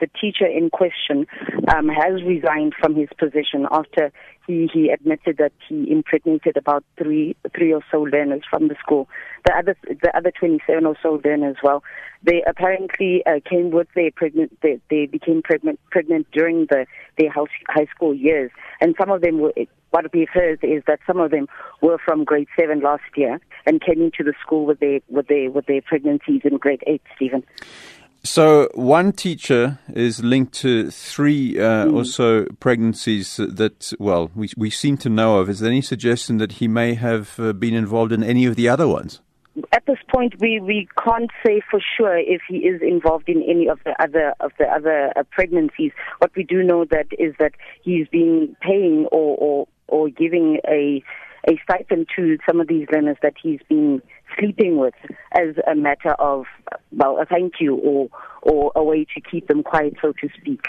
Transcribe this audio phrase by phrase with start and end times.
[0.00, 1.26] The teacher in question
[1.68, 4.12] um, has resigned from his position after
[4.46, 9.08] he, he admitted that he impregnated about three three or so learners from the school.
[9.44, 11.82] The other the other 27 or so learners, well,
[12.22, 14.56] they apparently uh, came with their pregnant.
[14.62, 16.86] They, they became pregnant pregnant during the
[17.18, 18.50] their high school years,
[18.80, 19.52] and some of them were.
[19.90, 21.46] What we've heard is that some of them
[21.80, 25.50] were from grade seven last year and came into the school with their with their
[25.50, 27.02] with their pregnancies in grade eight.
[27.14, 27.44] Stephen.
[28.26, 31.94] So one teacher is linked to three uh, mm.
[31.94, 35.48] or so pregnancies that, well, we we seem to know of.
[35.48, 38.68] Is there any suggestion that he may have uh, been involved in any of the
[38.68, 39.20] other ones?
[39.72, 43.68] At this point, we, we can't say for sure if he is involved in any
[43.68, 45.92] of the other of the other uh, pregnancies.
[46.18, 47.52] What we do know that is that
[47.84, 51.00] he's been paying or or, or giving a
[51.48, 54.02] a stipend to some of these learners that he's been
[54.36, 54.94] sleeping with
[55.32, 56.44] as a matter of,
[56.96, 58.08] well, a thank you or,
[58.42, 60.62] or a way to keep them quiet, so to speak.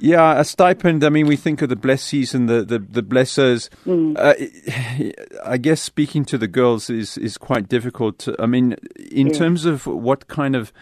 [0.00, 1.04] Yeah, a stipend.
[1.04, 3.68] I mean, we think of the blessees and the the, the blessers.
[3.86, 4.16] Mm.
[4.18, 8.28] Uh, I guess speaking to the girls is is quite difficult.
[8.38, 8.76] I mean,
[9.10, 9.32] in yeah.
[9.34, 10.72] terms of what kind of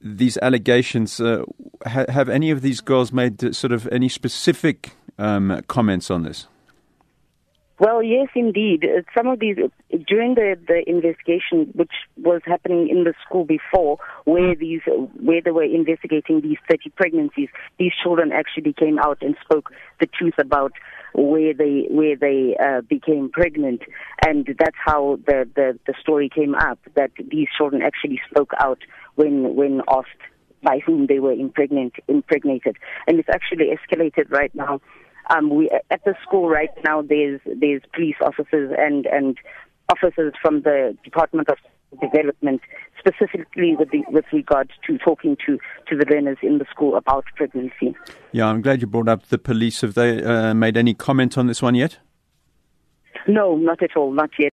[0.00, 1.44] these allegations, uh,
[1.86, 6.46] ha- have any of these girls made sort of any specific um, comments on this?
[7.78, 8.84] Well, yes, indeed.
[8.84, 9.56] Uh, some of these,
[10.06, 14.80] during the, the investigation, which was happening in the school before, where these,
[15.20, 20.06] where they were investigating these 30 pregnancies, these children actually came out and spoke the
[20.06, 20.72] truth about
[21.12, 23.82] where they, where they uh, became pregnant.
[24.26, 28.78] And that's how the, the, the story came up, that these children actually spoke out
[29.16, 30.08] when, when asked
[30.62, 32.78] by whom they were impregnate, impregnated.
[33.06, 34.80] And it's actually escalated right now
[35.30, 37.02] um, we at the school right now.
[37.02, 39.38] There's there's police officers and and
[39.90, 41.58] officers from the Department of
[42.00, 42.60] Development,
[42.98, 47.24] specifically with the, with regard to talking to to the learners in the school about
[47.36, 47.94] pregnancy.
[48.32, 49.80] Yeah, I'm glad you brought up the police.
[49.80, 51.98] Have they uh, made any comment on this one yet?
[53.28, 54.52] No, not at all, not yet.